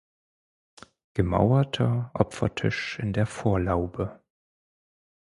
[1.13, 4.19] Gemauerter Opfertisch in der Vorlaube.